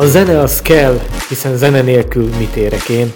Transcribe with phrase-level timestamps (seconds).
[0.00, 3.12] A zene az kell, hiszen zene nélkül mit érek én.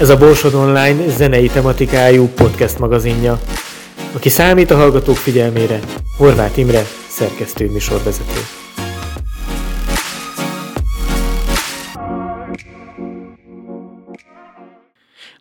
[0.00, 3.40] Ez a Borsod Online zenei tematikájú podcast magazinja.
[4.12, 5.80] Aki számít a hallgatók figyelmére,
[6.16, 8.40] Horváth Imre, szerkesztő műsorvezető.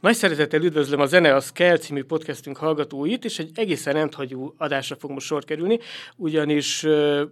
[0.06, 4.96] Nagy szeretettel üdvözlöm a Zene az Kell című podcastünk hallgatóit, és egy egészen rendhagyó adásra
[4.96, 5.80] fog most sor kerülni,
[6.16, 6.86] ugyanis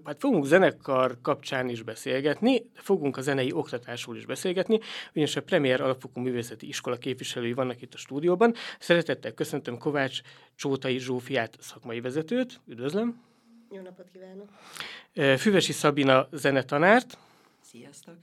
[0.04, 4.80] hát fogunk zenekar kapcsán is beszélgetni, fogunk a zenei oktatásról is beszélgetni,
[5.12, 8.54] ugyanis a Premier Alapfokú Művészeti Iskola képviselői vannak itt a stúdióban.
[8.80, 10.22] Szeretettel köszöntöm Kovács
[10.56, 13.22] Csótai Zsófiát, szakmai vezetőt, üdvözlöm.
[13.72, 14.50] Jó napot kívánok!
[15.40, 17.18] Füvesi Szabina zenetanárt.
[17.62, 18.16] Sziasztok!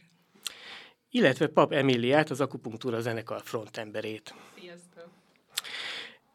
[1.11, 4.35] Illetve Pap Emiliát, az Akupunktúra zenekar frontemberét.
[4.59, 5.09] Sziasztok!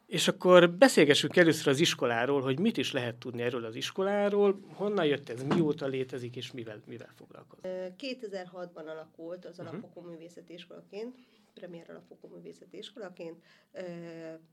[0.05, 5.05] És akkor beszélgessünk először az iskoláról, hogy mit is lehet tudni erről az iskoláról, honnan
[5.05, 7.65] jött ez, mióta létezik, és mivel, mivel foglalkozik.
[7.97, 9.67] 2006-ban alakult az mhm.
[9.67, 11.15] Alapfokú Művészeti Iskolaként,
[11.53, 13.43] Premier Alapfokú Művészeti Iskolaként.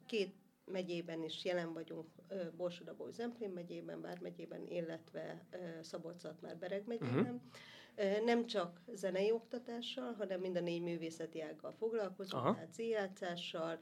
[0.07, 2.07] Két megyében is jelen vagyunk,
[2.57, 5.45] Borsodabó Zemplén megyében, Bár megyében, illetve
[5.81, 7.19] szabolcs már Bereg megyében.
[7.19, 7.41] Uh-huh
[8.25, 12.55] nem csak zenei oktatással, hanem mind a négy művészeti ággal foglalkozunk, Aha.
[12.55, 13.79] tehát színjátszással,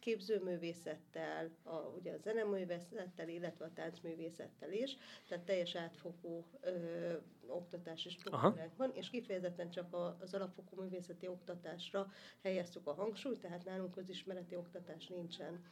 [0.00, 4.96] képzőművészettel, a, ugye a zeneművészettel, illetve a táncművészettel is,
[5.28, 7.12] tehát teljes átfogó ö,
[7.46, 13.64] oktatási struktúránk van, és kifejezetten csak a, az alapfokú művészeti oktatásra helyeztük a hangsúlyt, tehát
[13.64, 15.64] nálunk közismereti oktatás nincsen.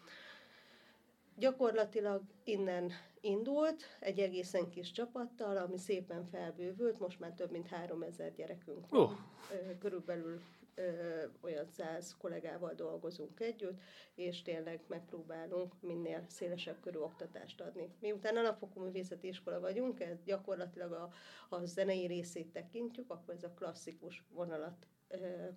[1.39, 8.33] Gyakorlatilag innen indult egy egészen kis csapattal, ami szépen felbővült, most már több mint 3000
[8.35, 9.01] gyerekünk van.
[9.01, 9.11] Oh.
[9.79, 10.41] Körülbelül
[10.75, 13.81] ö, olyan száz kollégával dolgozunk együtt,
[14.15, 17.91] és tényleg megpróbálunk minél szélesebb körű oktatást adni.
[18.01, 21.13] Miután alapfokú művészeti iskola vagyunk, ez gyakorlatilag a,
[21.49, 24.87] a zenei részét tekintjük, akkor ez a klasszikus vonalat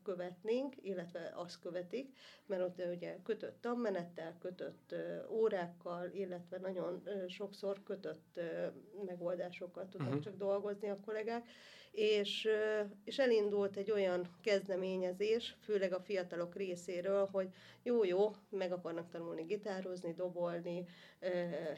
[0.03, 4.95] követnénk, illetve azt követik, mert ott ugye kötött tanmenettel, kötött
[5.29, 8.39] órákkal, illetve nagyon sokszor kötött
[9.05, 10.23] megoldásokkal tudnak uh-huh.
[10.23, 11.49] csak dolgozni a kollégák,
[11.91, 12.47] és,
[13.03, 17.49] és elindult egy olyan kezdeményezés, főleg a fiatalok részéről, hogy
[17.83, 20.85] jó-jó, meg akarnak tanulni gitározni, dobolni,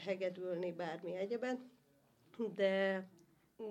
[0.05, 1.71] hegedülni, bármi egyeben,
[2.55, 3.03] de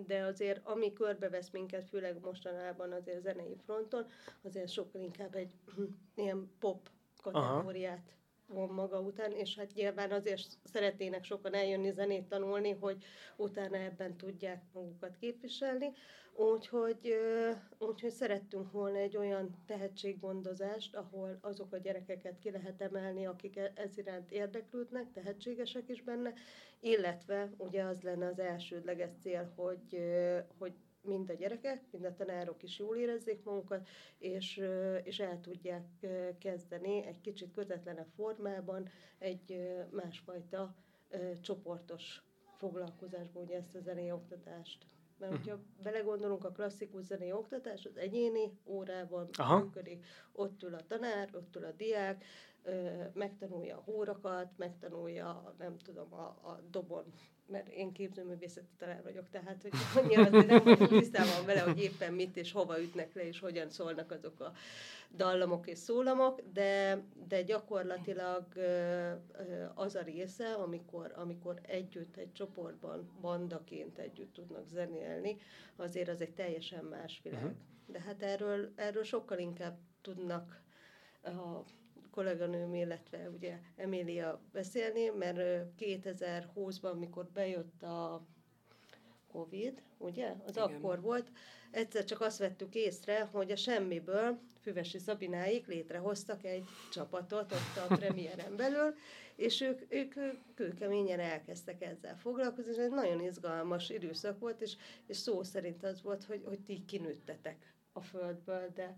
[0.06, 4.06] de azért ami körbevesz minket, főleg mostanában azért zenei fronton,
[4.42, 5.52] azért sokkal inkább egy
[6.14, 6.90] ilyen pop
[7.22, 8.16] kategóriát
[8.52, 13.04] von maga után, és hát nyilván azért szeretnének sokan eljönni zenét tanulni, hogy
[13.36, 15.92] utána ebben tudják magukat képviselni.
[16.34, 17.14] Úgyhogy,
[17.78, 23.72] úgyhogy szerettünk volna egy olyan tehetséggondozást, ahol azok a gyerekeket ki lehet emelni, akik e-,
[23.74, 26.32] ez iránt érdeklődnek, tehetségesek is benne,
[26.80, 29.98] illetve ugye az lenne az elsődleges cél, hogy,
[30.58, 34.62] hogy mind a gyerekek, mind a tanárok is jól érezzék magukat, és,
[35.02, 35.86] és el tudják
[36.38, 40.74] kezdeni egy kicsit közvetlenebb formában egy másfajta
[41.40, 42.22] csoportos
[42.56, 44.86] foglalkozásból ugye ezt a zenei oktatást.
[45.18, 49.58] Mert hogyha belegondolunk, a klasszikus zenei oktatás az egyéni órában Aha.
[49.58, 52.24] működik, ott ül a tanár, ott ül a diák,
[53.12, 57.04] megtanulja a hórakat, megtanulja, nem tudom, a, a dobon
[57.46, 62.12] mert én képzőművészeti tanár vagyok, tehát hogy annyira azért nem vagyok tisztában vele, hogy éppen
[62.12, 64.52] mit és hova ütnek le, és hogyan szólnak azok a
[65.16, 68.46] dallamok és szólamok, de, de gyakorlatilag
[69.74, 75.36] az a része, amikor, amikor együtt, egy csoportban, bandaként együtt tudnak zenélni,
[75.76, 77.42] azért az egy teljesen más világ.
[77.42, 77.56] Uh-huh.
[77.86, 80.62] De hát erről, erről sokkal inkább tudnak
[81.22, 81.62] a
[82.12, 85.38] kolléganőm, illetve ugye Emília beszélni, mert
[85.78, 88.26] 2020-ban, mikor bejött a
[89.32, 90.62] Covid, ugye, az Igen.
[90.62, 91.30] akkor volt,
[91.70, 97.94] egyszer csak azt vettük észre, hogy a semmiből Füvesi Szabináik létrehoztak egy csapatot ott a
[97.94, 98.94] premiéren belül,
[99.36, 100.14] és ők, ők
[100.54, 104.76] kőkeményen elkezdtek ezzel foglalkozni, és ez nagyon izgalmas időszak volt, és,
[105.06, 108.96] és szó szerint az volt, hogy, hogy ti kinőttetek a földből, de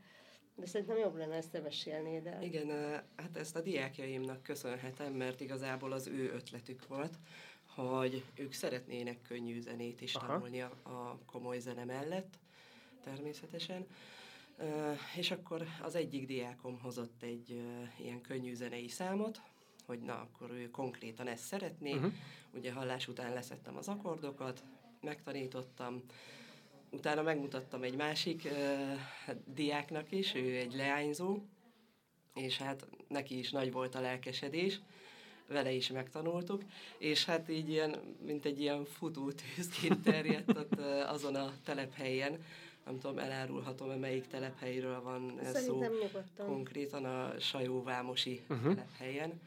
[0.57, 2.43] de szerintem jobb lenne ezt te mesélnéd el.
[2.43, 2.69] Igen,
[3.17, 7.19] hát ezt a diákjaimnak köszönhetem, mert igazából az ő ötletük volt,
[7.75, 10.27] hogy ők szeretnének könnyű zenét is Aha.
[10.27, 12.39] tanulni a, a komoly zene mellett,
[13.03, 13.87] természetesen.
[15.17, 17.63] És akkor az egyik diákom hozott egy
[17.99, 19.41] ilyen könnyű zenei számot,
[19.87, 21.95] hogy na, akkor ő konkrétan ezt szeretné.
[21.95, 22.13] Uh-huh.
[22.55, 24.65] Ugye hallás után leszettem az akkordokat,
[25.01, 26.03] megtanítottam,
[26.95, 31.39] utána megmutattam egy másik uh, diáknak is, ő egy leányzó,
[32.35, 34.81] és hát neki is nagy volt a lelkesedés,
[35.47, 36.63] vele is megtanultuk,
[36.99, 42.45] és hát így ilyen, mint egy ilyen futótűzként terjedt ott uh, azon a telephelyen,
[42.85, 45.81] nem tudom, elárulhatom-e melyik telephelyről van ez szó.
[45.81, 46.47] Nyugodtan.
[46.47, 48.75] Konkrétan a Sajóvámosi uh-huh.
[48.75, 49.41] telephelyen.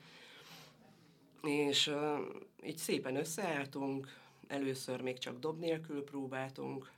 [1.44, 2.20] És uh,
[2.66, 4.18] így szépen összeálltunk,
[4.48, 6.92] először még csak dob nélkül próbáltunk,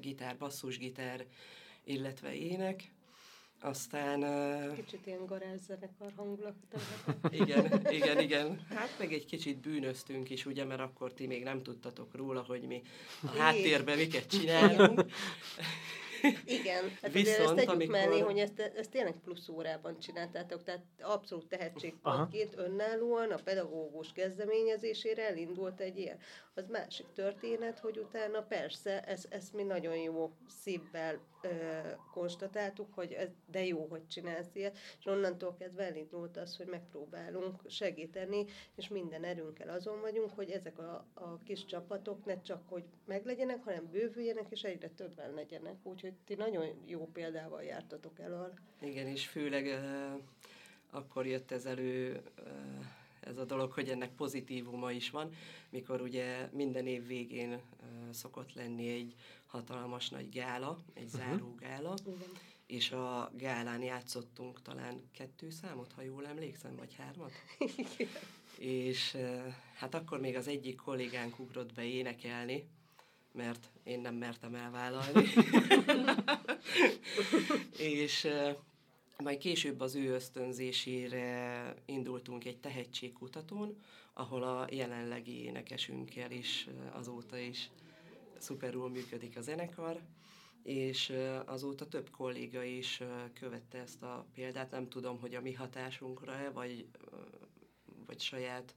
[0.00, 1.26] gitár, basszusgitár,
[1.84, 2.92] illetve ének,
[3.60, 4.20] aztán...
[4.74, 6.54] Kicsit ilyen garázzenekar hangulat.
[7.30, 8.60] igen, igen, igen.
[8.74, 12.62] Hát meg egy kicsit bűnöztünk is, ugye, mert akkor ti még nem tudtatok róla, hogy
[12.62, 12.82] mi
[13.22, 15.04] a háttérben miket csinálunk.
[16.44, 17.96] Igen, hát Viszont, ezt tegyük amikor...
[17.96, 25.28] mellé, hogy ezt, ezt tényleg plusz órában csináltátok, tehát abszolút tehetségpontként önállóan a pedagógus kezdeményezésére
[25.28, 26.18] elindult egy ilyen.
[26.54, 30.32] Az másik történet, hogy utána persze, ezt, ezt mi nagyon jó
[30.62, 31.48] szívvel ö,
[32.12, 37.60] konstatáltuk, hogy ez, de jó, hogy csinálsz ilyet, és onnantól kezdve elindult az, hogy megpróbálunk
[37.68, 38.44] segíteni,
[38.74, 43.64] és minden erőnkkel azon vagyunk, hogy ezek a, a kis csapatok ne csak, hogy meglegyenek,
[43.64, 45.76] hanem bővüljenek, és egyre többen legyenek.
[45.82, 48.52] Úgyhogy ti nagyon jó példával jártatok el.
[48.80, 50.20] Igen, és főleg uh,
[50.90, 52.84] akkor jött ez elő uh,
[53.20, 55.30] ez a dolog, hogy ennek pozitívuma is van,
[55.70, 57.60] mikor ugye minden év végén uh,
[58.10, 59.14] szokott lenni egy
[59.46, 61.20] hatalmas nagy gála, egy uh-huh.
[61.20, 62.28] záró gála, Igen.
[62.66, 67.32] és a gálán játszottunk talán kettő számot, ha jól emlékszem, vagy hármat.
[67.58, 68.12] Igen.
[68.58, 72.68] És uh, hát akkor még az egyik kollégánk ugrott be énekelni,
[73.32, 75.28] mert én nem mertem elvállalni.
[77.94, 78.56] és uh,
[79.24, 83.76] majd később az ő ösztönzésére indultunk egy tehetségkutatón,
[84.12, 87.70] ahol a jelenlegi énekesünkkel is azóta is
[88.36, 90.00] szuperul működik a zenekar,
[90.62, 91.12] és
[91.44, 93.02] azóta több kolléga is
[93.34, 94.70] követte ezt a példát.
[94.70, 96.86] Nem tudom, hogy a mi hatásunkra-e, vagy,
[98.06, 98.74] vagy saját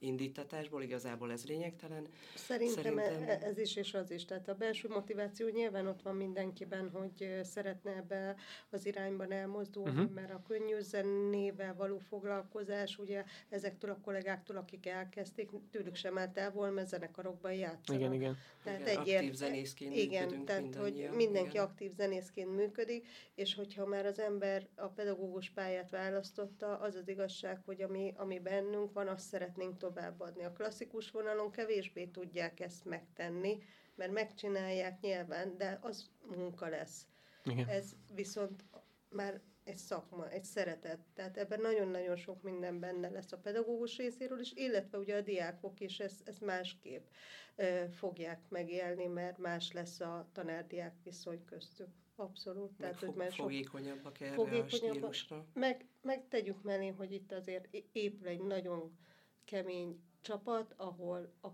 [0.00, 2.06] indítatásból, igazából ez lényegtelen.
[2.34, 4.24] Szerintem, Szerintem e- ez is és az is.
[4.24, 8.36] Tehát a belső motiváció nyilván ott van mindenkiben, hogy szeretne ebbe
[8.70, 10.10] az irányban elmozdulni, uh-huh.
[10.10, 16.38] mert a könnyű zenével való foglalkozás, ugye ezektől a kollégáktól, akik elkezdték, tőlük sem állt
[16.38, 18.00] el volna, mert zenekarokban játszanak.
[18.00, 18.36] Igen, igen.
[18.62, 21.64] Tehát igen, egy aktív zenészként Igen, tehát hogy mindenki igen.
[21.64, 27.60] aktív zenészként működik, és hogyha már az ember a pedagógus pályát választotta, az az igazság,
[27.64, 30.44] hogy ami, ami bennünk van, azt szeretnénk tovább továbbadni.
[30.44, 33.58] A klasszikus vonalon kevésbé tudják ezt megtenni,
[33.94, 37.06] mert megcsinálják nyilván, de az munka lesz.
[37.44, 37.68] Igen.
[37.68, 38.64] Ez viszont
[39.08, 40.98] már egy szakma, egy szeretet.
[41.14, 45.80] Tehát ebben nagyon-nagyon sok minden benne lesz a pedagógus részéről is, illetve ugye a diákok
[45.80, 47.06] is ezt, ezt másképp
[47.56, 51.88] e, fogják megélni, mert más lesz a tanár-diák viszony köztük.
[52.16, 52.68] Abszolút.
[52.68, 55.46] Meg Tehát, fog, hogy már fogékonyabbak erre fogékonyabbak, a stílusra.
[55.54, 58.98] Meg, meg tegyük mellé, hogy itt azért épül egy nagyon
[59.50, 61.48] kemény csapat, ahol a,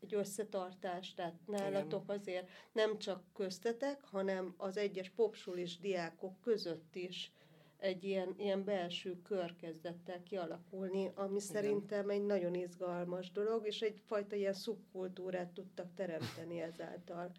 [0.00, 7.32] egy, összetartás, tehát nálatok azért nem csak köztetek, hanem az egyes popsulis diákok között is
[7.76, 11.38] egy ilyen, ilyen belső kör kezdett el kialakulni, ami Igen.
[11.40, 17.32] szerintem egy nagyon izgalmas dolog, és egyfajta ilyen szubkultúrát tudtak teremteni ezáltal.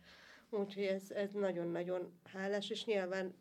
[0.50, 3.36] Úgyhogy ez, ez nagyon-nagyon hálás, és nyilván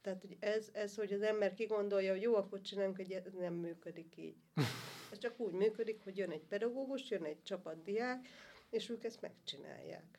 [0.00, 3.54] tehát hogy ez, ez, hogy az ember kigondolja, hogy jó, akkor csinálunk, hogy ez nem
[3.54, 4.36] működik így.
[5.10, 8.28] Ez csak úgy működik, hogy jön egy pedagógus, jön egy csapat diák,
[8.70, 10.18] és ők ezt megcsinálják.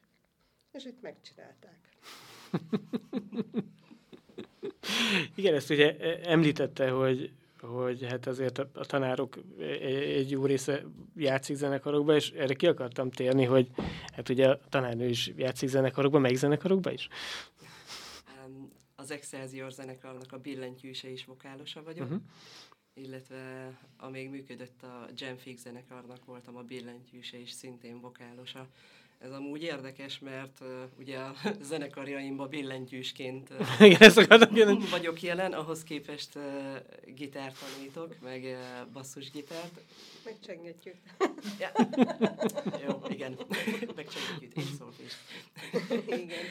[0.71, 1.79] És itt megcsinálták.
[5.35, 9.37] Igen, ezt ugye említette, hogy, hogy hát azért a, a tanárok
[9.81, 10.83] egy jó része
[11.15, 13.69] játszik zenekarokba, és erre ki akartam térni, hogy
[14.15, 17.07] hát ugye a tanárnő is játszik zenekarokba, melyik zenekarokba is?
[18.95, 22.05] Az Excelsior zenekarnak a billentyűse is vokálosa vagyok.
[22.05, 22.21] Uh-huh
[23.03, 28.67] illetve amíg működött a Jamfix zenekarnak voltam a billentyűse és szintén vokálosa.
[29.19, 30.67] Ez amúgy érdekes, mert uh,
[30.99, 34.11] ugye a zenekarjaimba billentyűsként uh, Igen,
[34.91, 36.43] vagyok jelen, ahhoz képest uh,
[37.15, 39.79] gitárt tanítok, meg uh, basszusgitárt.
[40.25, 40.95] Megcsengetjük.
[41.59, 41.71] ja.
[42.87, 43.37] Jó, igen.
[43.95, 45.13] Megcsengetjük, én szólok is.
[46.05, 46.45] igen.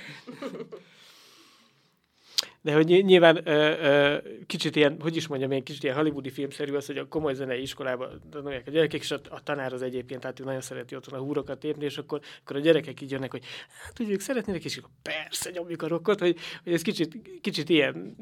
[2.61, 6.75] De hogy nyilván ö, ö, kicsit ilyen, hogy is mondjam, ilyen kicsit ilyen hollywoodi filmszerű
[6.75, 10.21] az, hogy a komoly zenei iskolába tanulják a gyerekek, és a, a tanár az egyébként,
[10.21, 13.31] tehát ő nagyon szereti otthon a húrokat tépni, és akkor, akkor a gyerekek így jönnek,
[13.31, 13.45] hogy
[13.85, 17.69] hát, hogy ők szeretnének, és akkor persze nyomjuk a rokkot, hogy, hogy ez kicsit, kicsit
[17.69, 18.17] ilyen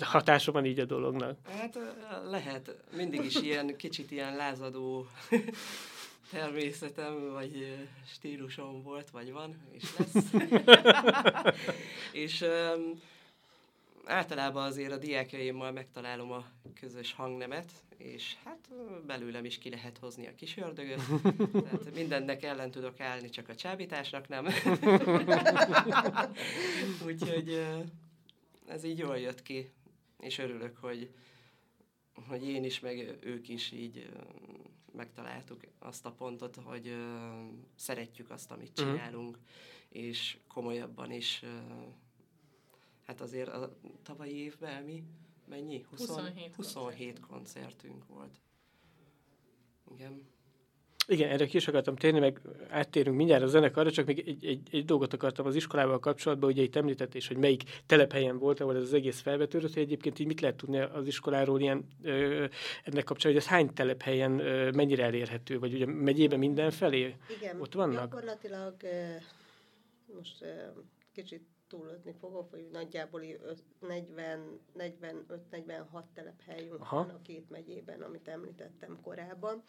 [0.00, 1.38] hatása van így a dolognak.
[1.48, 1.78] Hát
[2.30, 5.06] lehet, mindig is ilyen kicsit ilyen lázadó
[6.32, 7.76] természetem, vagy
[8.06, 10.32] stílusom volt, vagy van, és lesz.
[12.24, 13.00] és um,
[14.04, 16.44] általában azért a diákjaimmal megtalálom a
[16.80, 18.68] közös hangnemet, és hát
[19.06, 21.00] belőlem is ki lehet hozni a kis ördögöt.
[21.64, 24.46] Tehát mindennek ellen tudok állni, csak a csábításnak nem.
[27.06, 27.66] Úgyhogy
[28.66, 29.70] ez így jól jött ki,
[30.20, 31.10] és örülök, hogy,
[32.28, 34.08] hogy én is, meg ők is így
[34.92, 36.96] megtaláltuk azt a pontot, hogy
[37.76, 38.90] szeretjük azt, amit mhm.
[38.90, 39.38] csinálunk,
[39.88, 41.44] és komolyabban is,
[43.12, 45.04] hát azért a tavalyi évben mi
[45.48, 45.86] mennyi?
[45.90, 48.40] 20, 27, 27 koncertünk volt.
[49.94, 50.30] Igen.
[51.06, 54.68] Igen, erre ki is akartam térni, meg áttérünk mindjárt a zenekarra, csak még egy, egy,
[54.70, 58.76] egy dolgot akartam az iskolával kapcsolatban, ugye itt említett is, hogy melyik telephelyen volt, ahol
[58.76, 62.44] ez az egész felvetődött, hogy egyébként így mit lehet tudni az iskoláról ilyen, ö,
[62.82, 67.74] ennek kapcsolatban, hogy ez hány telephelyen ö, mennyire elérhető, vagy ugye megyében mindenfelé Igen, ott
[67.74, 68.10] vannak?
[68.10, 68.74] gyakorlatilag
[70.14, 70.44] most
[71.12, 73.22] kicsit túlozni fogok, hogy nagyjából
[73.82, 76.96] 40-45-46 telephelyünk Aha.
[76.96, 79.64] van a két megyében, amit említettem korábban.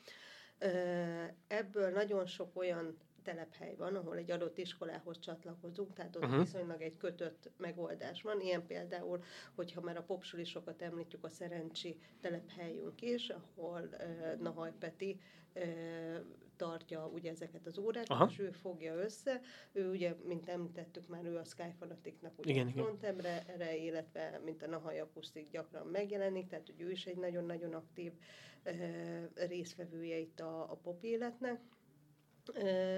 [1.48, 6.40] Ebből nagyon sok olyan telephely van, ahol egy adott iskolához csatlakozunk, tehát ott uh-huh.
[6.40, 8.42] viszonylag egy kötött megoldás van.
[8.42, 9.24] Ilyen például,
[9.56, 15.20] hogyha már a popsulisokat említjük, a Szerencsi telephelyünk is, ahol uh, Nahaj Peti
[15.56, 16.18] uh,
[16.56, 18.28] tartja ugye ezeket az órákat, Aha.
[18.30, 19.42] és ő fogja össze.
[19.72, 23.44] Ő ugye, mint említettük már, ő a Sky Fanaticnak ugye igen, frontembre,
[23.78, 28.12] illetve mint a Nahaj Akusztik gyakran megjelenik, tehát hogy ő is egy nagyon-nagyon aktív
[28.66, 31.60] uh, részvevője itt a, a pop életnek.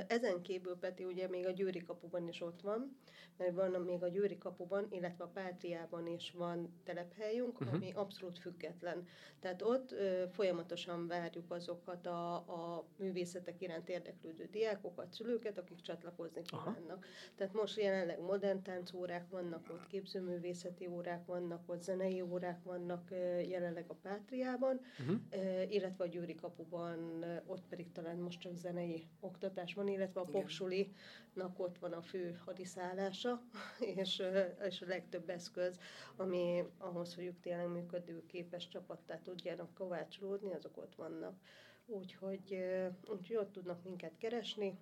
[0.07, 2.97] Ezen kívül Peti ugye még a Győri kapuban is ott van,
[3.37, 7.75] mert van még a Győri kapuban, illetve a Pátriában is van telephelyünk, uh-huh.
[7.75, 9.07] ami abszolút független.
[9.39, 16.41] Tehát ott ö, folyamatosan várjuk azokat a, a művészetek iránt érdeklődő diákokat, szülőket, akik csatlakozni
[16.41, 17.05] kívánnak.
[17.35, 23.39] Tehát most jelenleg modern táncórák vannak ott, képzőművészeti órák vannak ott, zenei órák vannak ö,
[23.39, 25.15] jelenleg a Pátriában, uh-huh.
[25.29, 29.34] ö, illetve a Győri kapuban, ö, ott pedig talán most csak zenei oktatás
[29.75, 33.41] van, illetve a popsulinak ott van a fő hadiszállása,
[33.95, 34.23] és,
[34.67, 35.79] és a legtöbb eszköz,
[36.15, 41.39] ami ahhoz, hogy ők tényleg működő képes csapattá tudjanak kovácsolódni, azok ott vannak.
[41.85, 42.65] Úgyhogy,
[43.07, 44.77] úgyhogy ott tudnak minket keresni,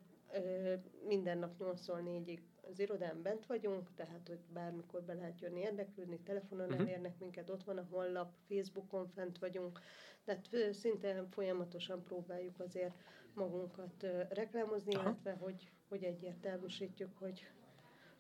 [1.08, 6.68] minden nap 8-4-ig az irodán bent vagyunk, tehát hogy bármikor be lehet jönni érdeklődni, telefonon
[6.68, 6.82] uh-huh.
[6.82, 9.80] elérnek minket, ott van a honlap, Facebookon fent vagyunk,
[10.24, 12.94] tehát szinte folyamatosan próbáljuk azért
[13.36, 15.04] magunkat reklámozni, Aha.
[15.04, 17.48] illetve hogy, hogy egyértelműsítjük, hogy,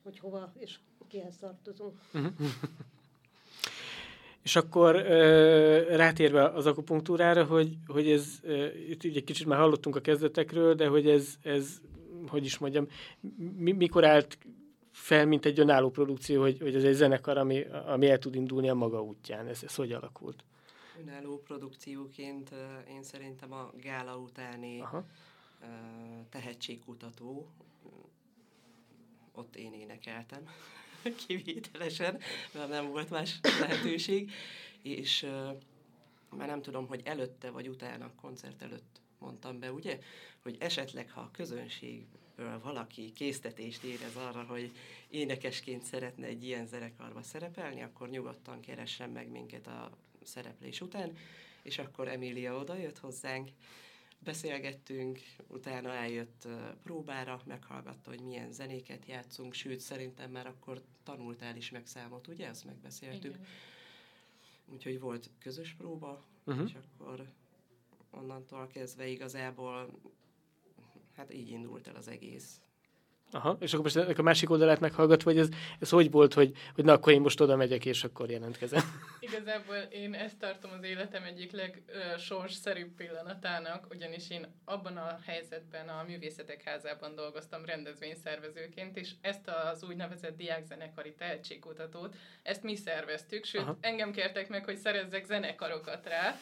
[0.03, 1.99] hogy hova és kihez tartozunk.
[2.13, 2.31] Uh-huh.
[4.43, 9.95] És akkor ö, rátérve az akupunktúrára, hogy, hogy ez, ö, itt egy kicsit már hallottunk
[9.95, 11.81] a kezdetekről, de hogy ez, ez
[12.27, 12.87] hogy is mondjam,
[13.57, 14.37] mi, mikor állt
[14.91, 18.69] fel, mint egy önálló produkció, hogy, hogy ez egy zenekar, ami, ami el tud indulni
[18.69, 19.47] a maga útján.
[19.47, 20.43] Ez, ez hogy alakult?
[20.99, 22.51] Önálló produkcióként
[22.89, 25.05] én szerintem a gála utáni Aha.
[26.29, 27.51] tehetségkutató,
[29.31, 30.47] ott én énekeltem
[31.27, 32.19] kivételesen,
[32.53, 34.31] mert nem volt más lehetőség,
[34.81, 35.27] és
[36.29, 39.99] már nem tudom, hogy előtte vagy utána, koncert előtt mondtam be, ugye,
[40.41, 44.71] hogy esetleg, ha a közönségből valaki késztetést érez arra, hogy
[45.09, 49.91] énekesként szeretne egy ilyen zenekarba szerepelni, akkor nyugodtan keressen meg minket a
[50.25, 51.17] szereplés után,
[51.61, 53.49] és akkor Emília oda jött hozzánk,
[54.19, 56.47] beszélgettünk, utána eljött
[56.83, 62.47] próbára, meghallgatta, hogy milyen zenéket játszunk, sőt, szerintem már akkor tanultál is meg számot, ugye?
[62.47, 63.35] Ezt megbeszéltük.
[63.35, 63.47] Igen.
[64.65, 66.67] Úgyhogy volt közös próba, uh-huh.
[66.67, 67.33] és akkor
[68.11, 69.99] onnantól kezdve igazából
[71.15, 72.61] hát így indult el az egész.
[73.33, 75.49] Aha, és akkor most a másik oldalát meghallgatva, hogy ez,
[75.79, 78.81] ez hogy volt, hogy, hogy na akkor én most oda megyek, és akkor jelentkezem.
[79.19, 86.03] Igazából én ezt tartom az életem egyik legsorsszerűbb pillanatának, ugyanis én abban a helyzetben a
[86.07, 93.77] Művészetek Házában dolgoztam rendezvényszervezőként, és ezt az úgynevezett diákzenekari tehetségkutatót, ezt mi szerveztük, sőt, Aha.
[93.81, 96.35] engem kértek meg, hogy szerezzek zenekarokat rá,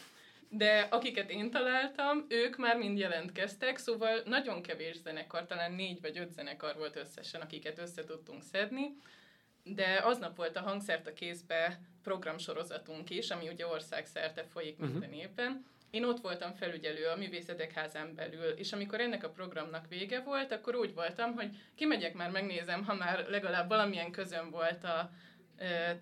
[0.53, 6.17] de akiket én találtam, ők már mind jelentkeztek, szóval nagyon kevés zenekar, talán négy vagy
[6.17, 8.95] öt zenekar volt összesen, akiket össze tudtunk szedni,
[9.63, 14.91] de aznap volt a hangszert a kézbe programsorozatunk is, ami ugye országszerte folyik uh-huh.
[14.91, 15.65] minden évben.
[15.89, 20.51] Én ott voltam felügyelő a Művészetek házán belül, és amikor ennek a programnak vége volt,
[20.51, 25.11] akkor úgy voltam, hogy kimegyek már, megnézem, ha már legalább valamilyen közön volt a,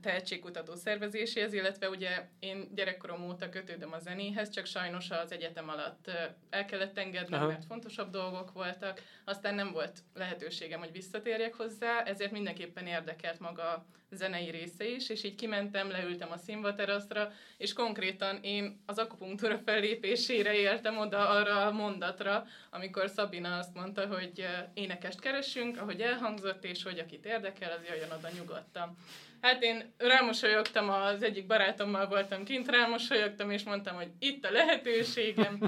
[0.02, 6.12] tehetségkutató szervezéséhez, illetve ugye én gyerekkorom óta kötődöm a zenéhez, csak sajnos az egyetem alatt
[6.50, 7.48] el kellett engedni, Aha.
[7.48, 13.86] mert fontosabb dolgok voltak, aztán nem volt lehetőségem, hogy visszatérjek hozzá, ezért mindenképpen érdekelt maga
[14.12, 20.54] zenei része is, és így kimentem, leültem a színvaterasztra, és konkrétan én az akupunktúra fellépésére
[20.54, 26.84] éltem oda arra a mondatra, amikor Szabina azt mondta, hogy énekest keresünk, ahogy elhangzott, és
[26.84, 28.98] hogy akit érdekel, az jöjjön oda nyugodtan.
[29.42, 35.60] Hát én rámosolyogtam, az egyik barátommal voltam kint, rámosolyogtam, és mondtam, hogy itt a lehetőségem,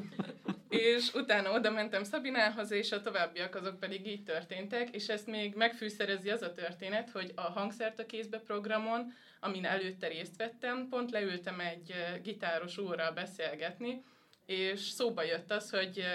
[0.71, 5.55] és utána oda mentem Szabinához, és a továbbiak azok pedig így történtek, és ezt még
[5.55, 11.11] megfűszerezi az a történet, hogy a Hangszert a kézbe programon, amin előtte részt vettem, pont
[11.11, 14.03] leültem egy gitáros úrral beszélgetni,
[14.45, 16.05] és szóba jött az, hogy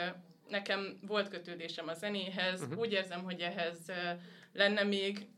[0.48, 2.78] nekem volt kötődésem a zenéhez, uh-huh.
[2.78, 3.92] úgy érzem, hogy ehhez
[4.52, 5.28] lenne még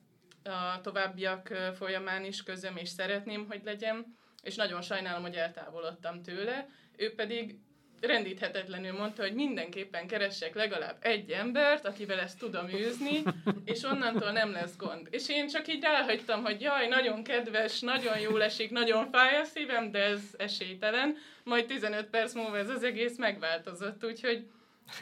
[0.44, 6.68] a továbbiak folyamán is közöm, és szeretném, hogy legyen, és nagyon sajnálom, hogy eltávolodtam tőle.
[6.96, 7.58] Ő pedig
[8.00, 13.22] rendíthetetlenül mondta, hogy mindenképpen keressek legalább egy embert, akivel ezt tudom űzni,
[13.64, 15.08] és onnantól nem lesz gond.
[15.10, 19.44] És én csak így elhagytam, hogy jaj, nagyon kedves, nagyon jól esik, nagyon fáj a
[19.44, 21.16] szívem, de ez esélytelen.
[21.44, 24.46] Majd 15 perc múlva ez az egész megváltozott, úgyhogy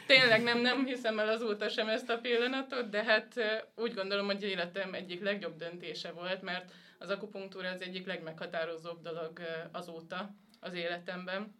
[0.07, 3.33] tényleg nem, nem hiszem el azóta sem ezt a pillanatot, de hát
[3.75, 9.39] úgy gondolom, hogy életem egyik legjobb döntése volt, mert az akupunktúra az egyik legmeghatározóbb dolog
[9.71, 11.55] azóta az életemben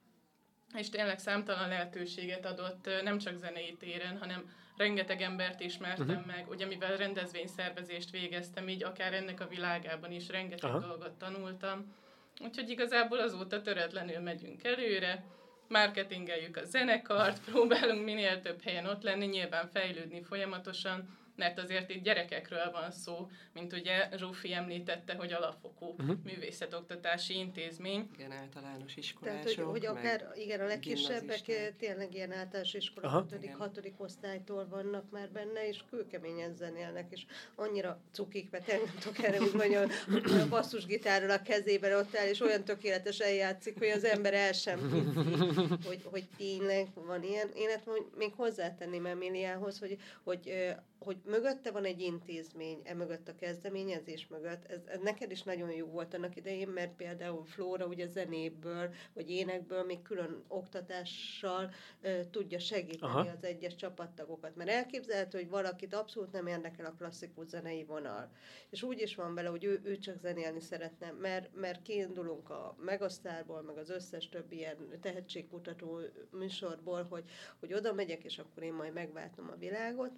[0.74, 6.26] és tényleg számtalan lehetőséget adott nem csak zenei téren, hanem rengeteg embert ismertem uh-huh.
[6.26, 10.80] meg, ugye mivel rendezvényszervezést végeztem, így akár ennek a világában is rengeteg Aha.
[10.80, 11.96] dolgot tanultam.
[12.42, 15.26] Úgyhogy igazából azóta töretlenül megyünk előre,
[15.68, 22.04] marketingeljük a zenekart, próbálunk minél több helyen ott lenni, nyilván fejlődni folyamatosan, mert azért itt
[22.04, 26.16] gyerekekről van szó, mint ugye Zsófi említette, hogy alapfokú uh-huh.
[26.24, 28.10] művészetoktatási intézmény.
[28.14, 29.42] Igen, általános iskolások.
[29.42, 33.52] Tehát, hogy, hogy akár, igen, a legkisebbek tényleg ilyen általános iskola 5.
[33.58, 33.92] 6.
[33.98, 37.26] osztálytól vannak már benne, és kőkeményen zenélnek, és
[37.56, 42.40] annyira cukik, mert nem tudok erre úgy mondani, a basszusgitárral a kezében ott áll, és
[42.40, 47.50] olyan tökéletesen játszik, hogy az ember el sem hiszi, hogy, hogy tényleg van ilyen.
[47.56, 53.36] Én ezt még hozzátenném Emiliához, hogy, hogy hogy mögötte van egy intézmény, e mögött a
[53.36, 54.66] kezdeményezés mögött.
[54.66, 59.30] Ez, ez neked is nagyon jó volt annak idején, mert például Flóra ugye zenéből, vagy
[59.30, 63.30] énekből még külön oktatással e, tudja segíteni Aha.
[63.30, 64.56] az egyes csapattagokat.
[64.56, 68.32] Mert elképzelhető, hogy valakit abszolút nem érdekel a klasszikus zenei vonal.
[68.70, 72.76] És úgy is van vele, hogy ő, ő csak zenélni szeretne, mert, mert kiindulunk a
[72.80, 76.00] Megasztárból, meg az összes többi ilyen tehetségkutató
[76.32, 77.24] műsorból, hogy,
[77.60, 80.12] hogy oda megyek, és akkor én majd megváltom a világot,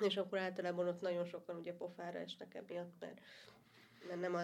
[0.00, 3.20] és akkor általában ott nagyon sokan ugye pofára esnek emiatt, mert
[4.08, 4.42] mert nem, a,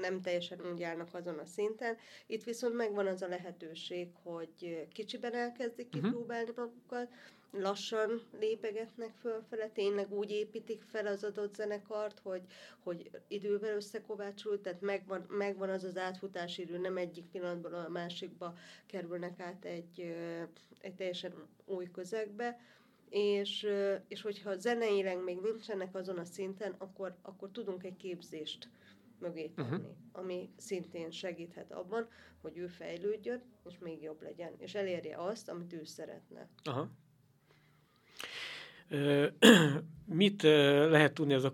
[0.00, 1.96] nem teljesen úgy állnak azon a szinten.
[2.26, 6.02] Itt viszont megvan az a lehetőség, hogy kicsiben elkezdik uh-huh.
[6.02, 7.08] kipróbálni magukat,
[7.52, 12.42] lassan lépegetnek fölfele, tényleg úgy építik fel az adott zenekart, hogy,
[12.82, 18.54] hogy idővel összekovácsul, tehát megvan, megvan az az átfutási idő, nem egyik pillanatban a másikba
[18.86, 20.14] kerülnek át egy,
[20.80, 21.34] egy teljesen
[21.64, 22.60] új közegbe,
[23.12, 23.66] és,
[24.08, 28.68] és hogyha zeneileg még nincsenek azon a szinten, akkor, akkor tudunk egy képzést
[29.18, 29.86] mögé tenni, uh-huh.
[30.12, 32.08] ami szintén segíthet abban,
[32.40, 36.48] hogy ő fejlődjön, és még jobb legyen, és elérje azt, amit ő szeretne.
[36.64, 36.88] Aha.
[40.04, 41.44] Mit lehet tudni az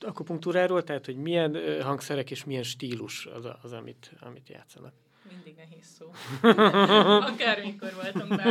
[0.00, 4.94] akupunktúráról, tehát hogy milyen hangszerek és milyen stílus az, az amit, amit játszanak?
[5.30, 6.06] mindig nehéz szó.
[7.32, 7.49] Akármikor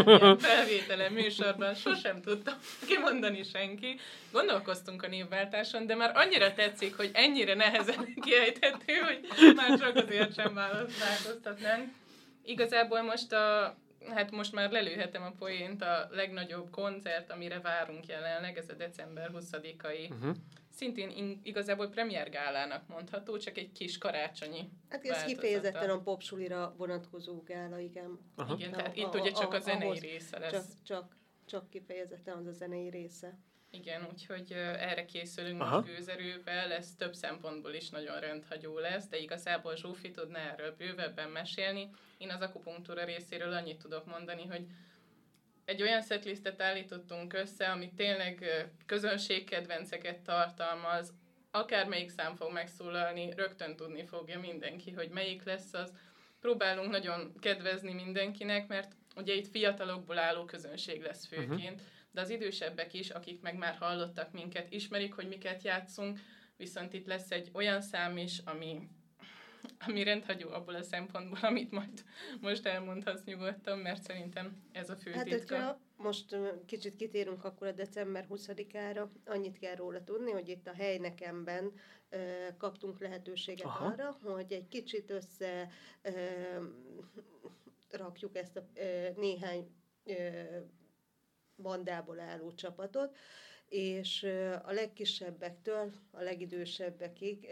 [0.03, 2.53] voltunk bármilyen felvételen, műsorban, sosem tudtam
[2.87, 3.99] kimondani senki.
[4.31, 10.33] Gondolkoztunk a névváltáson, de már annyira tetszik, hogy ennyire nehezen kiejthető, hogy már csak azért
[10.33, 11.87] sem változtatnánk.
[12.45, 13.75] Igazából most a
[14.07, 19.31] hát most már lelőhetem a poént, a legnagyobb koncert, amire várunk jelenleg, ez a december
[19.33, 20.35] 20-ai uh-huh
[20.79, 27.43] szintén in, igazából premiergálának mondható, csak egy kis karácsonyi Hát ez kifejezetten a popsulira vonatkozó
[27.43, 28.19] gála, igen.
[28.35, 28.53] Aha.
[28.53, 30.51] Igen, tehát a, itt a, ugye csak a, a zenei ahhoz, része lesz.
[30.51, 33.37] Csak, csak, csak kifejezetten az a zenei része.
[33.71, 35.75] Igen, úgyhogy erre készülünk Aha.
[35.75, 41.29] most gőzerővel, ez több szempontból is nagyon rendhagyó lesz, de igazából Zsófi tudna erről bővebben
[41.29, 41.89] mesélni.
[42.17, 44.65] Én az akupunktúra részéről annyit tudok mondani, hogy
[45.65, 48.45] egy olyan setlistet állítottunk össze, ami tényleg
[48.85, 51.13] közönségkedvenceket tartalmaz,
[51.51, 55.93] akármelyik szám fog megszólalni, rögtön tudni fogja mindenki, hogy melyik lesz az.
[56.39, 61.87] Próbálunk nagyon kedvezni mindenkinek, mert ugye itt fiatalokból álló közönség lesz főként, uh-huh.
[62.11, 66.19] De az idősebbek is, akik meg már hallottak minket, ismerik, hogy miket játszunk,
[66.57, 68.89] viszont itt lesz egy olyan szám is, ami
[69.87, 72.03] ami rendhagyó abból a szempontból, amit majd
[72.41, 75.55] most elmondhatsz nyugodtan, mert szerintem ez a fő hát, titka.
[75.55, 79.09] Hogyha most kicsit kitérünk akkor a december 20-ára.
[79.25, 81.71] Annyit kell róla tudni, hogy itt a helynekemben
[82.57, 83.85] kaptunk lehetőséget Aha.
[83.85, 85.69] arra, hogy egy kicsit össze
[87.89, 88.67] rakjuk ezt a
[89.15, 89.67] néhány
[91.61, 93.15] bandából álló csapatot,
[93.69, 94.23] és
[94.63, 97.47] a legkisebbektől a legidősebbekig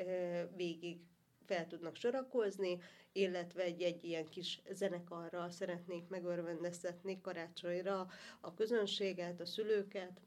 [0.55, 0.99] végig
[1.45, 2.77] fel tudnak sorakozni,
[3.11, 8.07] illetve egy, egy ilyen kis zenekarral szeretnék megörvendeztetni karácsonyra
[8.41, 10.21] a közönséget, a szülőket,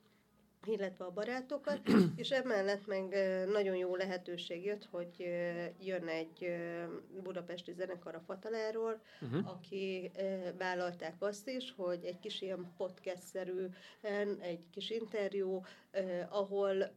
[0.67, 1.81] illetve a barátokat,
[2.17, 3.09] és emellett meg
[3.49, 5.17] nagyon jó lehetőség jött, hogy
[5.81, 6.57] jön egy
[7.23, 9.49] budapesti zenekar a Fataláról, uh-huh.
[9.49, 10.11] aki
[10.59, 13.67] vállalták azt is, hogy egy kis ilyen podcast-szerű,
[14.41, 15.63] egy kis interjú,
[16.29, 16.93] ahol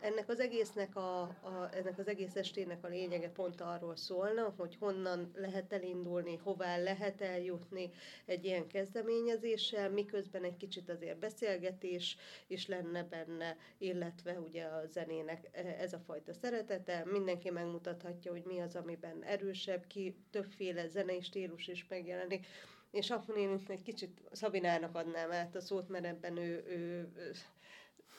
[0.00, 4.76] ennek az egésznek a, a, ennek az egész estének a lényege pont arról szólna, hogy
[4.80, 7.90] honnan lehet elindulni, hová lehet eljutni
[8.24, 15.48] egy ilyen kezdeményezéssel, miközben egy kicsit azért beszélgetés is lenne benne, illetve ugye a zenének
[15.52, 17.04] e, ez a fajta szeretete.
[17.04, 22.46] Mindenki megmutathatja, hogy mi az, amiben erősebb, ki többféle zenei stílus is megjelenik.
[22.90, 27.32] És akkor én egy kicsit Szabinának adnám át a szót, mert ebben ő, ő, ő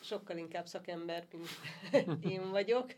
[0.08, 1.50] sokkal inkább szakember, mint
[2.34, 2.94] én vagyok.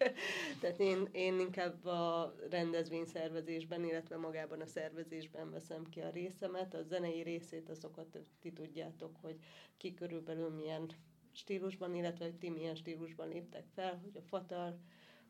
[0.60, 6.74] Tehát én, én inkább a rendezvényszervezésben, illetve magában a szervezésben veszem ki a részemet.
[6.74, 9.36] A zenei részét azokat ti tudjátok, hogy
[9.78, 10.89] ki körülbelül milyen
[11.32, 14.80] stílusban, illetve hogy ti milyen stílusban léptek fel, hogy a fatal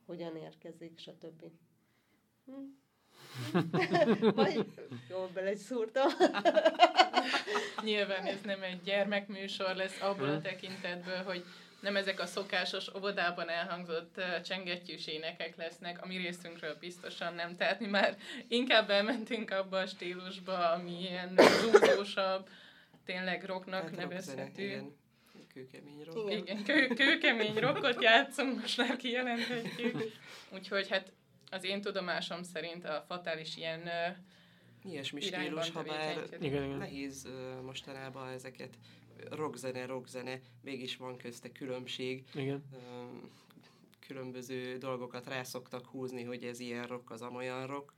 [0.05, 1.43] hogyan érkezik, stb.
[2.45, 2.53] Hm?
[4.35, 4.65] Vagy
[5.09, 6.07] jól beleszúrtam.
[7.83, 11.43] Nyilván ez nem egy gyermekműsor lesz abból a tekintetből, hogy
[11.79, 17.55] nem ezek a szokásos óvodában elhangzott csengettyűs énekek lesznek, ami részünkről biztosan nem.
[17.55, 22.49] Tehát mi már inkább elmentünk abba a stílusba, ami ilyen zúzósabb,
[23.05, 24.63] tényleg rocknak hát nevezhető.
[24.63, 24.97] Igen.
[25.53, 26.31] Kőkemény rock.
[26.31, 29.97] Igen, kő, kőkemény rockot játszunk, most már kijelenthetjük.
[30.53, 31.11] Úgyhogy hát
[31.51, 33.89] az én tudomásom szerint a fatális ilyen
[34.83, 36.77] Ilyesmi stílus, ha bár igen, igen.
[36.77, 38.77] nehéz uh, mostanában ezeket
[39.29, 42.23] rockzene, rockzene, mégis van közte különbség.
[42.33, 42.63] Igen.
[42.73, 43.29] Um,
[43.99, 47.93] különböző dolgokat rá szoktak húzni, hogy ez ilyen rock, az amolyan rock.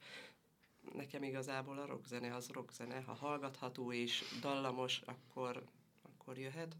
[0.96, 3.02] Nekem igazából a rockzene az rockzene.
[3.02, 5.63] Ha hallgatható és dallamos, akkor,
[6.02, 6.76] akkor jöhet.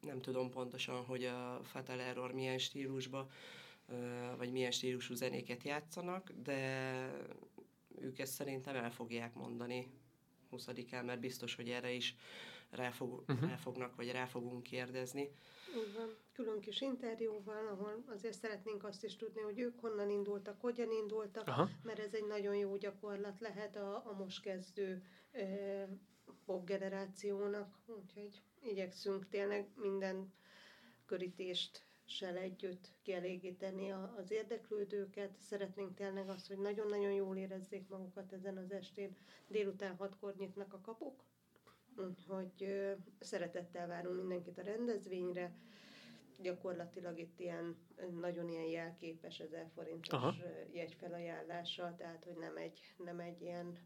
[0.00, 3.30] Nem tudom pontosan, hogy a Fatal Error milyen stílusba,
[4.36, 6.92] vagy milyen stílusú zenéket játszanak, de
[8.00, 9.90] ők ezt szerintem el fogják mondani
[10.52, 12.16] 20-án, mert biztos, hogy erre is
[12.70, 13.48] rá, fog, uh-huh.
[13.48, 15.30] rá fognak, vagy rá fogunk kérdezni.
[15.76, 16.16] Így van.
[16.32, 21.48] Külön kis interjúval, ahol azért szeretnénk azt is tudni, hogy ők honnan indultak, hogyan indultak,
[21.48, 21.68] Aha.
[21.82, 25.44] mert ez egy nagyon jó gyakorlat lehet a, a most kezdő e,
[26.44, 30.32] pop generációnak, úgyhogy igyekszünk tényleg minden
[31.06, 35.30] körítést sel együtt kielégíteni az érdeklődőket.
[35.40, 39.16] Szeretnénk tényleg azt, hogy nagyon-nagyon jól érezzék magukat ezen az estén.
[39.48, 41.24] Délután hatkor nyitnak a kapuk,
[41.96, 42.76] úgyhogy
[43.18, 45.52] szeretettel várunk mindenkit a rendezvényre.
[46.40, 47.76] Gyakorlatilag itt ilyen,
[48.20, 50.34] nagyon ilyen jelképes 1000 forintos Aha.
[50.72, 53.78] jegyfelajánlással, tehát hogy nem egy, nem egy ilyen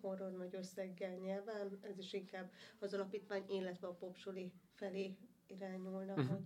[0.00, 5.16] horror nagy összeggel nyilván, ez is inkább az alapítvány, illetve a popsuli felé
[5.46, 6.28] irányulna, uh-huh.
[6.28, 6.44] hogy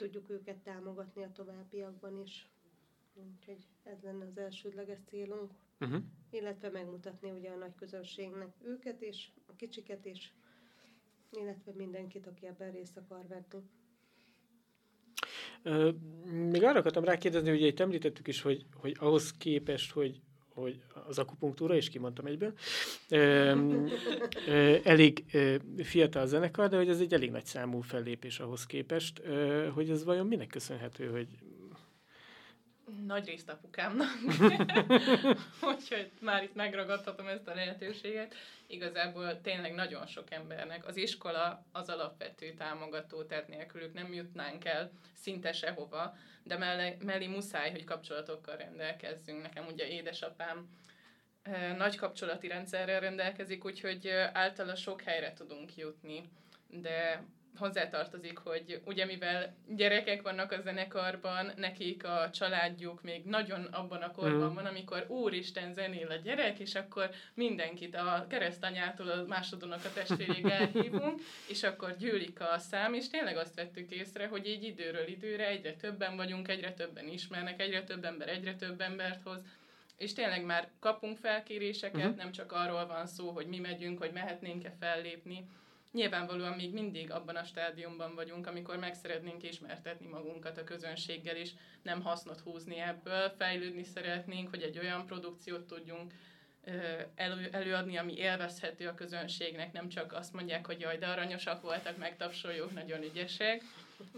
[0.00, 2.48] tudjuk őket támogatni a továbbiakban is.
[3.14, 5.50] Úgyhogy ez lenne az elsődleges célunk.
[5.80, 6.02] Uh-huh.
[6.30, 10.34] Illetve megmutatni ugye a nagy közönségnek őket és a kicsiket is,
[11.30, 13.68] illetve mindenkit, aki ebben részt akar venni.
[16.50, 20.20] Még arra akartam rákérdezni, hogy itt említettük is, hogy, hogy ahhoz képest, hogy
[20.54, 22.52] hogy az akupunktúra, és kimondtam egyből,
[24.82, 25.24] elég
[25.82, 29.22] fiatal zenekar, de hogy ez egy elég nagy számú fellépés ahhoz képest,
[29.74, 31.26] hogy ez vajon minek köszönhető, hogy
[33.06, 34.08] nagy részt apukámnak.
[35.72, 38.34] Úgyhogy már itt megragadhatom ezt a lehetőséget.
[38.66, 40.86] Igazából tényleg nagyon sok embernek.
[40.86, 47.26] Az iskola az alapvető támogató, tehát nélkülük nem jutnánk el szinte sehova, de mellé, mellé
[47.26, 49.42] muszáj, hogy kapcsolatokkal rendelkezzünk.
[49.42, 50.68] Nekem ugye édesapám
[51.76, 56.30] nagy kapcsolati rendszerrel rendelkezik, úgyhogy általa sok helyre tudunk jutni.
[56.68, 57.24] De
[57.56, 64.10] hozzátartozik, hogy ugye mivel gyerekek vannak a zenekarban, nekik a családjuk még nagyon abban a
[64.10, 64.54] korban mm.
[64.54, 70.44] van, amikor úristen zenél a gyerek, és akkor mindenkit a keresztanyától a másodonok a testvérig
[70.60, 75.46] elhívunk, és akkor gyűlik a szám, és tényleg azt vettük észre, hogy így időről időre
[75.46, 79.42] egyre többen vagyunk, egyre többen ismernek, egyre több ember egyre több embert hoz,
[80.00, 82.16] és tényleg már kapunk felkéréseket, uh-huh.
[82.16, 85.44] nem csak arról van szó, hogy mi megyünk, hogy mehetnénk-e fellépni.
[85.92, 91.50] Nyilvánvalóan még mindig abban a stádiumban vagyunk, amikor meg szeretnénk ismertetni magunkat a közönséggel, és
[91.82, 96.12] nem hasznot húzni ebből, fejlődni szeretnénk, hogy egy olyan produkciót tudjunk
[97.14, 101.96] elő, előadni, ami élvezhető a közönségnek, nem csak azt mondják, hogy jaj, de aranyosak voltak,
[101.96, 103.62] megtapsoljuk, nagyon ügyesek,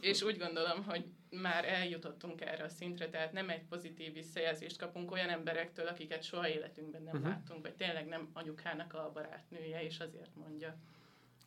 [0.01, 5.11] és úgy gondolom, hogy már eljutottunk erre a szintre, tehát nem egy pozitív visszajelzést kapunk
[5.11, 7.31] olyan emberektől, akiket soha életünkben nem uh-huh.
[7.31, 10.77] láttunk, vagy tényleg nem anyukának a barátnője, és azért mondja.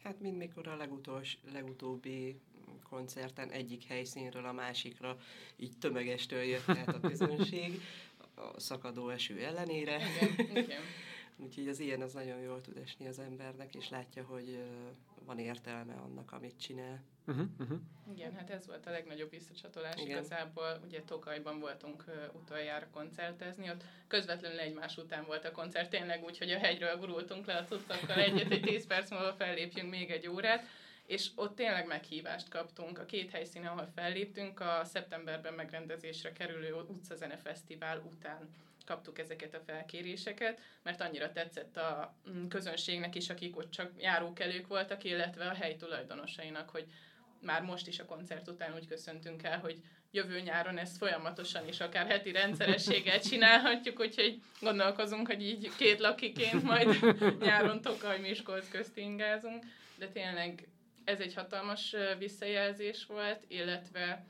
[0.05, 2.39] Hát mind mikor a legutos, legutóbbi
[2.89, 5.17] koncerten egyik helyszínről a másikra
[5.57, 7.81] így tömegestől jött át a közönség,
[8.35, 9.99] a szakadó eső ellenére.
[10.39, 10.81] Igen, igen.
[11.37, 14.63] Úgyhogy az ilyen az nagyon jól tud esni az embernek, és látja, hogy
[15.25, 17.03] van értelme annak, amit csinál.
[17.27, 17.77] Uh-huh, uh-huh.
[18.13, 20.17] Igen, hát ez volt a legnagyobb visszacsatolás Igen.
[20.17, 20.79] igazából.
[20.85, 26.37] Ugye Tokajban voltunk uh, utoljára koncertezni, ott közvetlenül egymás után volt a koncert, tényleg úgy,
[26.37, 30.27] hogy a hegyről gurultunk le a cuccokkal egyet, hogy 10 perc múlva fellépjünk még egy
[30.27, 30.65] órát,
[31.05, 32.99] és ott tényleg meghívást kaptunk.
[32.99, 38.49] A két helyszínen, ahol felléptünk, a szeptemberben megrendezésre kerülő utcazene fesztivál után
[38.85, 44.67] kaptuk ezeket a felkéréseket, mert annyira tetszett a mm, közönségnek is, akik ott csak járókelők
[44.67, 46.85] voltak, illetve a hely tulajdonosainak, hogy
[47.41, 51.79] már most is a koncert után úgy köszöntünk el, hogy jövő nyáron ezt folyamatosan is
[51.79, 58.97] akár heti rendszerességgel csinálhatjuk, úgyhogy gondolkozunk, hogy így két lakiként majd nyáron Tokaj Miskolc közt
[58.97, 59.63] ingázunk,
[59.97, 60.67] de tényleg
[61.03, 64.25] ez egy hatalmas visszajelzés volt, illetve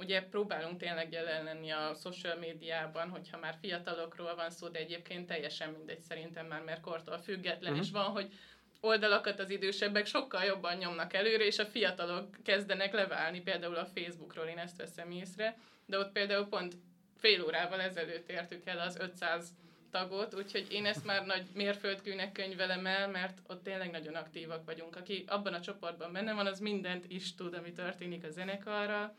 [0.00, 5.26] ugye próbálunk tényleg jelen lenni a social médiában, hogyha már fiatalokról van szó, de egyébként
[5.26, 7.86] teljesen mindegy szerintem már, mert kortól független uh-huh.
[7.86, 8.32] is van, hogy
[8.80, 14.46] oldalakat az idősebbek sokkal jobban nyomnak előre, és a fiatalok kezdenek leválni, például a Facebookról
[14.46, 16.74] én ezt veszem észre, de ott például pont
[17.16, 19.48] fél órával ezelőtt értük el az 500
[19.90, 24.96] tagot, úgyhogy én ezt már nagy mérföldkűnek könyvelem el, mert ott tényleg nagyon aktívak vagyunk.
[24.96, 29.16] Aki abban a csoportban benne van, az mindent is tud, ami történik a zenekarral,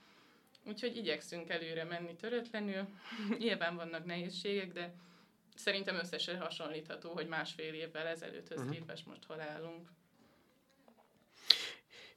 [0.66, 2.88] Úgyhogy igyekszünk előre menni töretlenül.
[3.40, 4.94] Nyilván vannak nehézségek, de
[5.56, 8.76] szerintem összesen hasonlítható, hogy másfél évvel ezelőtthöz uh-huh.
[8.76, 9.90] képest most hol állunk.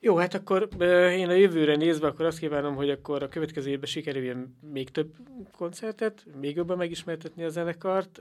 [0.01, 0.69] Jó, hát akkor
[1.11, 5.15] én a jövőre nézve, akkor azt kívánom, hogy akkor a következő évben sikerüljön még több
[5.53, 8.19] koncertet, még jobban megismertetni a zenekart,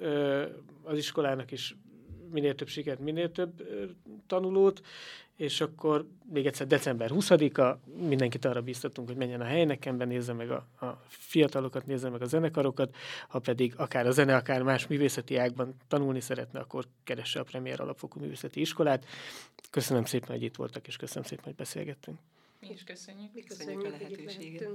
[0.84, 1.76] az iskolának is
[2.34, 3.68] minél több sikert, minél több
[4.28, 4.82] tanulót,
[5.36, 10.52] és akkor még egyszer december 20-a, mindenkit arra bíztatunk, hogy menjen a helynekembe, nézze meg
[10.52, 12.96] a, a fiatalokat, nézze meg a zenekarokat,
[13.28, 17.82] ha pedig akár a zene, akár más művészeti ágban tanulni szeretne, akkor keresse a Premier
[17.82, 19.06] Alapfokú Művészeti Iskolát.
[19.70, 22.18] Köszönöm szépen, hogy itt voltak, és köszönöm szépen, hogy beszélgettünk.
[22.60, 23.34] Mi is köszönjük.
[23.34, 24.70] Mi köszönjük, köszönjük a lehetőséget.